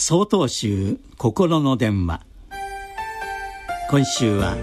[0.00, 2.22] 曹洞宗心の電話。
[3.90, 4.56] 今週は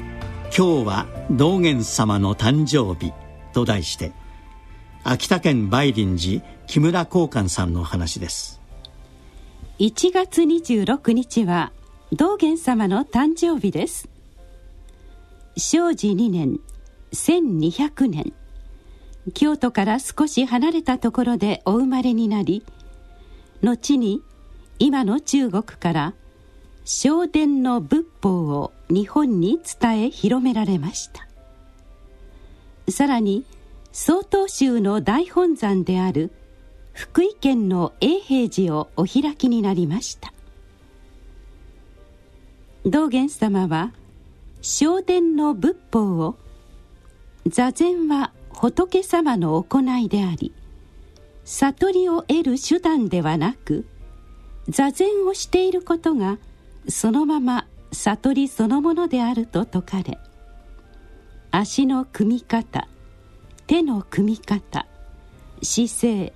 [0.56, 3.12] 「今日は道元様の誕生日」
[3.52, 4.12] と題して
[5.04, 8.62] 秋田県梅林寺木村光寛さんの話です。
[9.78, 11.70] 1月26日は
[12.14, 14.08] 道元様の誕生日です。
[15.58, 16.60] 正治2年
[17.12, 18.32] 1200年。
[19.34, 22.64] 京都から少し離れたところでお生まれになり
[23.60, 24.22] 後に
[24.78, 26.14] 今の中国から
[26.84, 31.26] 正殿の仏法を日本に伝え広められました。
[32.90, 33.44] さらに
[33.92, 36.30] 曹洞宗の大本山である
[36.92, 40.32] 福井県の永平寺をお開きになりました。
[42.86, 43.92] 道元様は
[44.62, 46.36] 正殿の仏法を
[47.46, 50.52] 座禅は仏様の行いであり
[51.44, 53.84] 悟りを得る手段ではなく
[54.68, 56.38] 座禅をしていることが
[56.88, 60.18] そのまま悟りそのものであると説かれ
[61.50, 62.88] 足の組み方
[63.66, 64.86] 手の組み方
[65.62, 66.32] 姿勢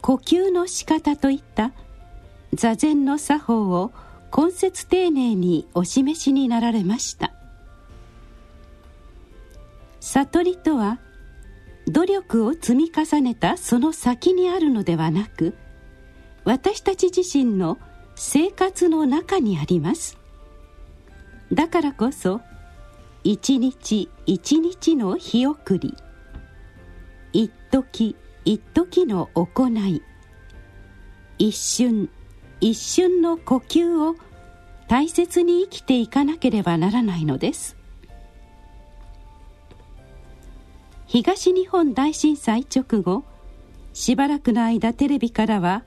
[0.00, 1.72] 呼吸の仕方といった
[2.54, 3.92] 座禅の作法を
[4.36, 7.32] 根節丁寧にお示しになられました。
[10.00, 10.98] 悟りとは
[11.86, 15.54] 努力を積み重ねたその先にあるのではなく
[16.44, 17.78] 私たち自身の
[18.14, 20.18] 生活の中にあります。
[21.52, 22.40] だからこそ
[23.24, 25.94] 一日一日の日送り。
[27.32, 30.02] 一時一時の行い。
[31.38, 32.08] 一瞬
[32.60, 34.16] 一瞬の呼吸を
[34.88, 37.76] 大切に生きていかなければならないのです。
[41.06, 43.24] 東日本大震災直後
[43.92, 45.84] しばらくの間テレビからは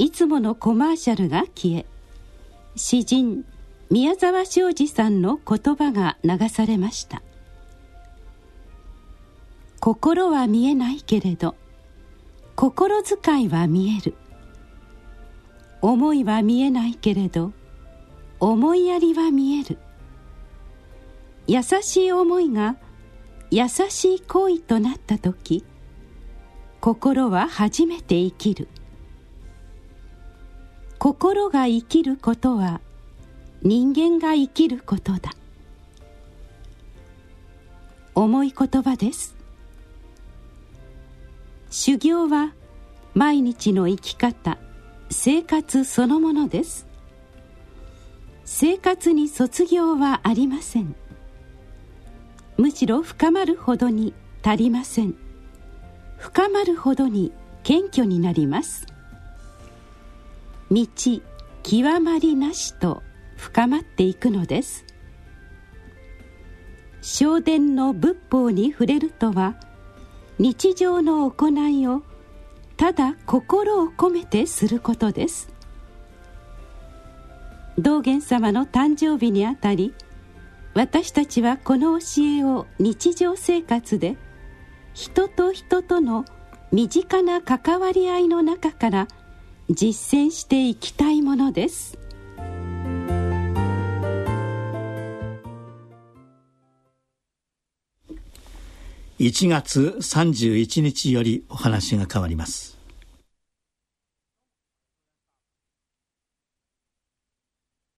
[0.00, 1.84] いつものコマーシャルが消え
[2.74, 3.44] 詩人
[3.90, 7.22] 宮沢昌司さんの言葉が流されました。
[9.78, 11.54] 心は見えないけれど
[12.56, 14.14] 心遣いは見える。
[15.82, 17.52] 思いは見えないけれど
[18.38, 19.76] 思いやりは見える。
[21.46, 22.76] 優しい思いが
[23.50, 25.62] 優しい行為となった時
[26.80, 28.66] 心は初めて生きる。
[31.00, 32.78] 心が生きることは
[33.62, 35.30] 人間が生きることだ。
[38.14, 39.34] 重い言葉です。
[41.70, 42.52] 修行は
[43.14, 44.58] 毎日の生き方
[45.08, 46.86] 生活そのものです。
[48.44, 50.94] 生活に卒業はありません。
[52.58, 54.12] むしろ深まるほどに
[54.42, 55.14] 足りません。
[56.18, 57.32] 深まるほどに
[57.62, 58.86] 謙虚になります。
[60.70, 60.86] 道
[61.64, 63.02] 極まりなしと
[63.36, 64.84] 深まっていくのです。
[67.00, 69.56] 正殿の仏法に触れるとは
[70.38, 72.02] 日常の行いを
[72.76, 75.48] ただ心を込めてすることです。
[77.76, 79.92] 道元様の誕生日にあたり
[80.74, 84.16] 私たちはこの教えを日常生活で
[84.94, 86.24] 人と人との
[86.70, 89.08] 身近な関わり合いの中から
[89.72, 91.96] 実践していきたいものです。
[99.20, 102.79] 1月31日よりお話が変わります。